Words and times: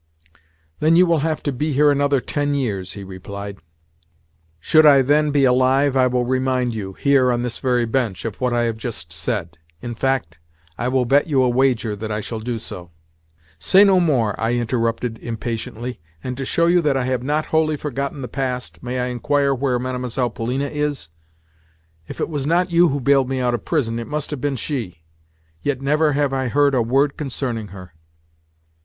"Then 0.79 0.95
you 0.95 1.05
will 1.05 1.19
have 1.19 1.43
to 1.43 1.51
be 1.51 1.73
here 1.73 1.91
another 1.91 2.19
ten 2.19 2.55
years," 2.55 2.93
he 2.93 3.03
replied. 3.03 3.59
"Should 4.59 4.83
I 4.83 5.03
then 5.03 5.29
be 5.29 5.43
alive, 5.45 5.95
I 5.95 6.07
will 6.07 6.25
remind 6.25 6.73
you—here, 6.73 7.31
on 7.31 7.43
this 7.43 7.59
very 7.59 7.85
bench—of 7.85 8.41
what 8.41 8.51
I 8.51 8.63
have 8.63 8.77
just 8.77 9.13
said. 9.13 9.59
In 9.79 9.93
fact, 9.93 10.39
I 10.75 10.87
will 10.87 11.05
bet 11.05 11.27
you 11.27 11.43
a 11.43 11.49
wager 11.49 11.95
that 11.95 12.11
I 12.11 12.19
shall 12.19 12.39
do 12.39 12.57
so." 12.57 12.89
"Say 13.59 13.83
no 13.83 13.99
more," 13.99 14.33
I 14.41 14.55
interrupted 14.55 15.19
impatiently. 15.19 15.99
"And 16.23 16.35
to 16.35 16.45
show 16.45 16.65
you 16.65 16.81
that 16.81 16.97
I 16.97 17.05
have 17.05 17.21
not 17.21 17.45
wholly 17.53 17.77
forgotten 17.77 18.23
the 18.23 18.27
past, 18.27 18.81
may 18.81 18.99
I 19.01 19.05
enquire 19.05 19.53
where 19.53 19.77
Mlle. 19.77 20.31
Polina 20.31 20.65
is? 20.65 21.09
If 22.07 22.19
it 22.19 22.27
was 22.27 22.47
not 22.47 22.71
you 22.71 22.87
who 22.89 22.99
bailed 22.99 23.29
me 23.29 23.39
out 23.39 23.53
of 23.53 23.65
prison, 23.65 23.99
it 23.99 24.07
must 24.07 24.31
have 24.31 24.41
been 24.41 24.55
she. 24.55 25.03
Yet 25.61 25.79
never 25.79 26.13
have 26.13 26.33
I 26.33 26.47
heard 26.47 26.73
a 26.73 26.81
word 26.81 27.17
concerning 27.17 27.67
her." 27.67 27.93